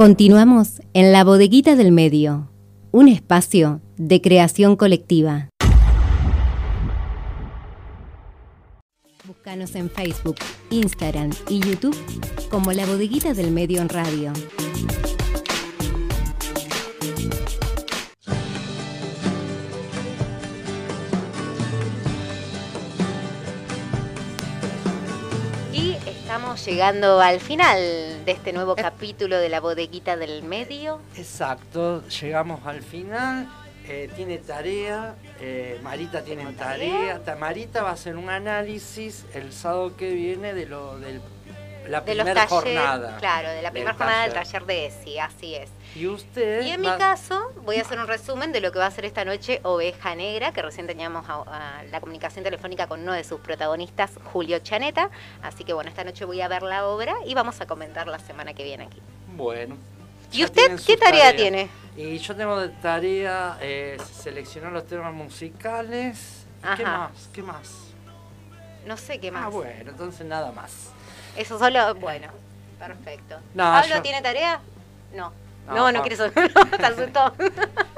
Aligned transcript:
Continuamos 0.00 0.80
en 0.94 1.12
la 1.12 1.24
bodeguita 1.24 1.76
del 1.76 1.92
medio, 1.92 2.50
un 2.90 3.06
espacio 3.06 3.82
de 3.98 4.22
creación 4.22 4.74
colectiva. 4.76 5.50
Búscanos 9.26 9.74
en 9.74 9.90
Facebook, 9.90 10.36
Instagram 10.70 11.32
y 11.50 11.60
YouTube 11.60 11.94
como 12.48 12.72
la 12.72 12.86
bodeguita 12.86 13.34
del 13.34 13.50
medio 13.50 13.82
en 13.82 13.90
radio. 13.90 14.32
Estamos 26.30 26.64
llegando 26.64 27.20
al 27.20 27.40
final 27.40 28.24
de 28.24 28.30
este 28.30 28.52
nuevo 28.52 28.76
capítulo 28.76 29.36
de 29.38 29.48
la 29.48 29.58
bodeguita 29.58 30.16
del 30.16 30.44
medio. 30.44 31.00
Exacto, 31.16 32.06
llegamos 32.06 32.64
al 32.64 32.82
final. 32.82 33.48
eh, 33.88 34.08
tiene 34.14 34.38
tarea, 34.38 35.16
eh, 35.40 35.80
Marita 35.82 36.22
tiene 36.22 36.44
¿Tengo 36.44 36.56
tarea. 36.56 36.92
tarea? 36.92 37.24
Ta- 37.24 37.34
Marita 37.34 37.82
va 37.82 37.90
a 37.90 37.92
hacer 37.94 38.16
un 38.16 38.30
análisis 38.30 39.24
el 39.34 39.52
sábado 39.52 39.96
que 39.96 40.12
viene 40.14 40.54
de 40.54 40.66
lo 40.66 41.00
del 41.00 41.20
la 41.88 42.00
De 42.02 42.14
los 42.14 42.24
primera 42.24 42.46
talleres, 42.46 42.78
jornada. 42.80 43.16
claro, 43.18 43.48
de 43.50 43.62
la 43.62 43.70
primera 43.70 43.94
jornada 43.94 44.22
del 44.24 44.32
taller. 44.34 44.64
de 44.66 44.86
ESI, 44.86 45.18
así 45.18 45.54
es. 45.54 45.70
Y 45.96 46.06
usted 46.06 46.62
Y 46.62 46.70
en 46.70 46.80
mi 46.80 46.86
caso, 46.88 47.52
voy 47.64 47.76
a 47.76 47.82
hacer 47.82 47.98
un 47.98 48.06
resumen 48.06 48.52
de 48.52 48.60
lo 48.60 48.70
que 48.70 48.78
va 48.78 48.86
a 48.86 48.90
ser 48.90 49.04
esta 49.04 49.24
noche 49.24 49.60
Oveja 49.64 50.14
Negra, 50.14 50.52
que 50.52 50.62
recién 50.62 50.86
teníamos 50.86 51.28
a- 51.28 51.78
a 51.80 51.82
la 51.84 52.00
comunicación 52.00 52.44
telefónica 52.44 52.86
con 52.86 53.00
uno 53.00 53.12
de 53.12 53.24
sus 53.24 53.40
protagonistas, 53.40 54.12
Julio 54.32 54.58
Chaneta. 54.60 55.10
Así 55.42 55.64
que 55.64 55.72
bueno, 55.72 55.90
esta 55.90 56.04
noche 56.04 56.24
voy 56.24 56.40
a 56.40 56.48
ver 56.48 56.62
la 56.62 56.86
obra 56.86 57.14
y 57.26 57.34
vamos 57.34 57.60
a 57.60 57.66
comentar 57.66 58.06
la 58.06 58.18
semana 58.20 58.54
que 58.54 58.62
viene 58.62 58.84
aquí. 58.84 59.00
Bueno. 59.34 59.76
¿Y 60.32 60.44
usted 60.44 60.78
qué 60.86 60.96
tarea 60.96 61.34
tiene? 61.34 61.68
Y 61.96 62.18
yo 62.18 62.36
tengo 62.36 62.56
de 62.60 62.68
tarea 62.68 63.58
eh, 63.60 63.96
seleccionar 64.12 64.70
los 64.70 64.86
temas 64.86 65.12
musicales. 65.12 66.46
¿Y 66.72 66.76
¿Qué 66.76 66.84
más? 66.84 67.10
¿Qué 67.32 67.42
más? 67.42 67.68
No 68.86 68.96
sé 68.96 69.18
qué 69.18 69.30
más. 69.30 69.44
Ah, 69.46 69.48
bueno, 69.48 69.90
entonces 69.90 70.26
nada 70.26 70.52
más. 70.52 70.88
Eso 71.36 71.58
solo, 71.58 71.94
bueno, 71.96 72.28
perfecto. 72.78 73.36
No, 73.54 73.64
¿Pablo 73.64 73.96
yo- 73.96 74.02
tiene 74.02 74.22
tarea? 74.22 74.60
No. 75.14 75.32
No, 75.66 75.74
No, 75.74 75.92
no, 75.92 76.00
quiere 76.00 76.16
saber. 76.16 76.52
Te 76.76 76.86
asustó. 76.86 77.32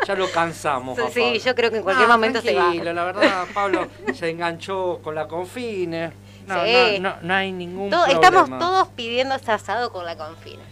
Ya 0.06 0.16
lo 0.16 0.28
cansamos. 0.32 0.98
Sí, 1.12 1.20
Pablo. 1.20 1.34
yo 1.38 1.54
creo 1.54 1.70
que 1.70 1.76
en 1.76 1.82
cualquier 1.84 2.08
No, 2.08 2.14
momento 2.14 2.42
se 2.42 2.52
va. 2.56 2.74
La 2.74 3.04
verdad, 3.04 3.46
Pablo 3.54 3.86
se 4.12 4.30
enganchó 4.30 4.98
con 5.00 5.14
la 5.14 5.28
confine. 5.28 6.12
No, 6.48 6.64
Sí. 6.64 6.98
no, 6.98 7.10
no, 7.10 7.16
no 7.22 7.34
hay 7.34 7.52
ningún 7.52 7.88
Todo- 7.88 8.06
problema. 8.06 8.26
estamos 8.26 8.58
todos 8.58 8.88
pidiendo 8.88 9.36
este 9.36 9.52
asado 9.52 9.92
con 9.92 10.04
la 10.04 10.16
confina. 10.16 10.64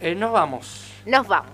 Eh, 0.00 0.14
nos 0.14 0.32
vamos. 0.32 0.84
Nos 1.06 1.26
vamos. 1.26 1.52